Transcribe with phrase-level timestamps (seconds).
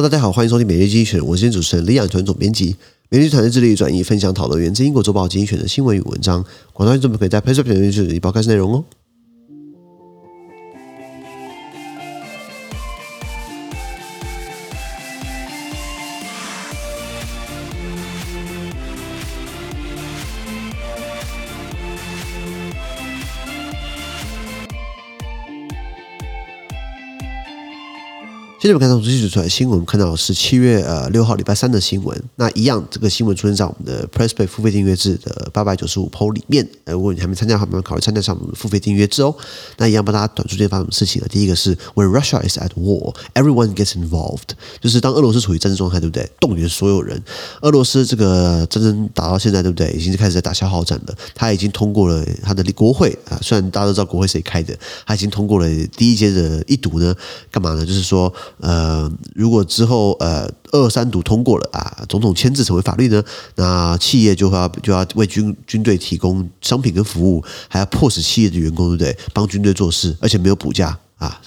[0.00, 2.76] 大家好，欢迎收听每日精选，我是主持人李仰团总编辑。
[3.08, 8.84] 每日团队致力于转移分享讨论源自英国周报精选的新闻与文章，广大听众可以在 page 上评论区里报开始内容哦。
[28.68, 32.22] 现在我们看到从记者出来的新闻，看到是七月呃六号礼拜三的新闻。
[32.36, 36.68] 那一样，这个新闻出现在我们的 PressPay 付费订阅制的八百九十五 PO 里面。
[36.84, 39.34] 呃，如果你还没参加的话，考虑参加上我们的付费订阅制哦。
[39.78, 41.28] 那一样帮大家短时间发生什么事情呢？
[41.30, 44.50] 第一个是 When Russia is at war, everyone gets involved，
[44.82, 46.30] 就是当俄罗斯处于战争状态，对不对？
[46.38, 47.22] 动员所有人。
[47.62, 49.90] 俄罗斯这个战争打到现在，对不对？
[49.92, 51.14] 已经开始在打消耗战了。
[51.34, 57.14] 他已经通过了他的国会啊，虽然大家都知道国会谁开的，他已经通过了第一阶的一读呢。
[57.50, 57.86] 干嘛呢？
[57.86, 58.30] 就是说。
[58.60, 63.22] 呃，如果之后呃二三读通过了啊，总统签字成为法律呢，
[63.56, 70.98] 那企业就要就要为军军队提供商品跟服务，还要迫使企业的员工对不对，帮军队做事，而且没有补假，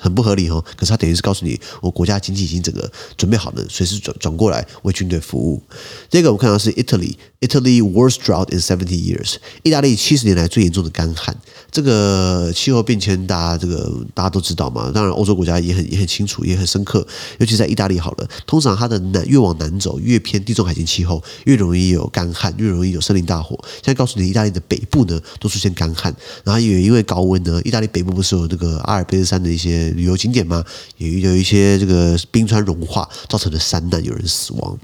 [0.00, 0.64] 很不合理哦。
[0.76, 5.62] 可是他等于是告诉你，我国家经济已经整个准备好了，随时转转过来为军队服务。
[6.08, 7.14] 这个我们看到是 Italy。
[7.40, 11.34] Italy worst drought in seventy years，意大利七十年来最严重的干旱。
[11.70, 14.92] 这个气候变迁，大家这个大家都知道嘛。
[14.94, 17.06] 当然，欧洲国家也很也很清楚，也很深刻。
[17.38, 23.58] 尤其在意大利好了，通常它的南越往南走，越偏地中海型气候，越容易有干旱，越容易有森林大火。
[23.76, 30.64] 现在告诉你，意大利的北部呢都出现干旱，然后也因为高温呢，意大利北部不是有那个阿尔卑斯山的一些旅游景点吗？
[30.98, 34.78] 也有一些这个冰川融化造成的山难，有人死亡。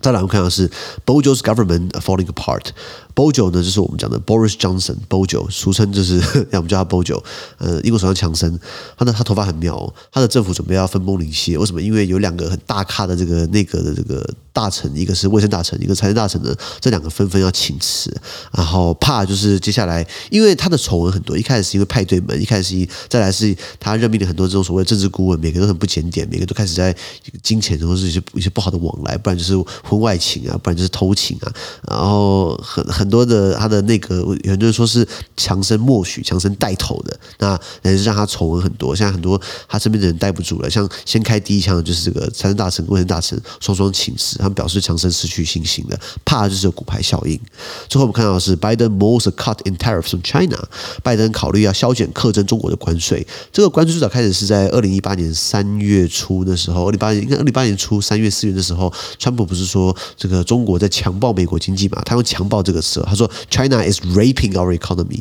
[0.00, 0.68] 再来，我们看到是
[1.06, 2.70] Bojo's government falling apart。
[3.14, 6.18] Bojo 呢，就是我们讲的 Boris Johnson，Bojo 俗称就是
[6.50, 7.22] 要我们叫他 Bojo。
[7.58, 8.58] 呃，英国首相强森，
[8.96, 11.56] 他的他头发很妙哦，他的政府准备要分崩离析。
[11.56, 11.80] 为什么？
[11.80, 18.12] 因为有两个很大咖的这个内阁的这个大臣，一个是卫生大臣，一个财政大臣呢，这两个纷纷要请辞。
[18.50, 26.92] 然后怕就是接下来，因为他的丑闻很多，一开始是因为派对门，一开始是再来是他任命了很多这种所谓的政治顾问，每个都很不检点，每个都开始在
[27.44, 31.52] 金钱或是一些一些不好的往来，不然就是婚外情啊，不然就是偷情啊，
[31.88, 33.12] 然后很很。
[33.12, 35.06] 多的他的那个，有人就说是
[35.36, 38.96] 强生默许、强生带头的，那也是让他丑闻很多。
[38.96, 39.38] 现在很多
[39.68, 47.38] 他身边的人待不住了，像先开第一枪的就是这个财政大臣、卫生大臣双双请辞，他们表示强生失去信心了，怕的就是有骨牌效应。
[47.88, 50.58] 最后我们看到的是拜登 most cut in tariffs from China，
[51.02, 53.26] 拜登考虑要削减课征中国的关税。
[53.52, 62.02] 这个关税最早开始是在二零一八年三月初的时候，二零八年应该二零八年初三月四月的时候，川普不是说这个中国在强暴美国经济嘛？
[62.04, 63.02] 他用强暴这个词。
[63.06, 65.20] 他说：“China is raping our economy。”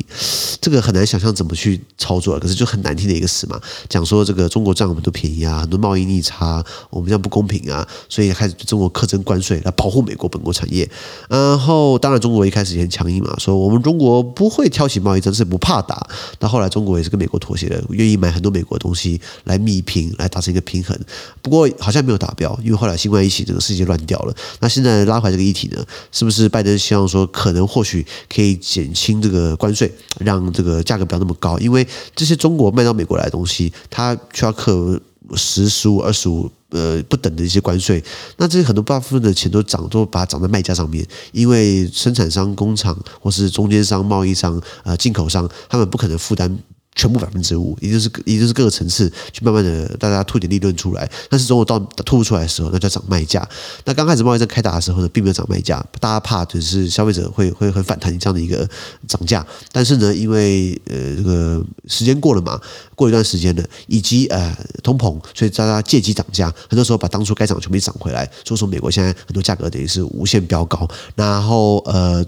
[0.61, 3.59] 这个很难想象怎么去操作，可是就很难听的一个词嘛。
[3.89, 10.89] 讲说这个中国占我们都便宜啊，很多贸易逆差，我们这样不公平啊，所以开始对中国课征关税来保护美国本国产业。
[11.27, 16.07] 然后当然中国一开始也很强硬嘛，说我们中国不会挑起贸易战，是不怕打。
[16.37, 20.97] 到后来中国也是跟美国妥协了，愿意买很多美国东西来密平，来达成一个平衡。
[21.41, 24.35] 不过好像没有达标，因为后来新冠疫情，整个世界乱掉了。
[24.59, 27.61] 那现在拉回这个议题呢，是不是拜登希望说可能？
[27.71, 29.89] 或许可以减轻这个关税，
[30.19, 34.99] 让这个价格不要那么高，因为这些中国卖到美国来的东西，它需要克
[35.35, 38.03] 十、十五、二十五呃不等的一些关税，
[38.37, 46.57] 那这些很多大部分的钱都涨，都把它涨在卖家上面，因为生产商、工厂或是中间商、贸易商、呃进口商，他们不可能负担。
[46.93, 53.47] 全部百分之五，也就是也就是各个层次去慢慢的大家吐点利润出来，但是中国到吐不出来的时候，那就涨卖价。
[53.85, 58.69] 那刚开始贸易战开打的时候呢，并没有涨卖价，大家怕就是消费者会会很反弹这样的一个
[59.07, 59.45] 涨价。
[59.71, 62.59] 但是呢，因为呃这个时间过了嘛，
[62.93, 64.53] 过一段时间了，以及呃
[64.83, 68.29] 通膨，所以大家借机涨价，很多时候把当初该涨全部涨回来。
[68.43, 70.85] 所以说美国现在很多价格等于是无限飙高。
[71.15, 72.23] 然后呃，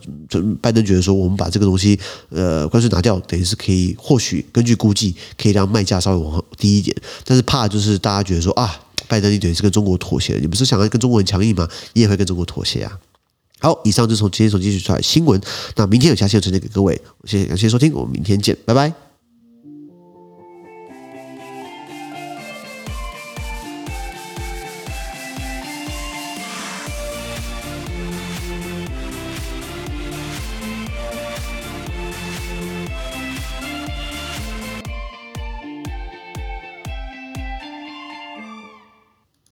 [0.62, 4.46] 拜登觉得说我们把这个东西呃关税拿掉，等于是可以或许。
[4.54, 11.68] 根据估计，可以让卖价稍微往低一点，但是怕就是大家觉得说啊，拜登你等于是跟中国妥协，你不是想要跟中国很强硬吗？
[11.94, 13.00] 你也会跟中国妥协啊。
[13.60, 15.42] 好，以上就是从今天从继续出来新闻，
[15.76, 19.13] 那明天有下期的呈现给各位，谢谢感谢收听，我们明天见，拜拜。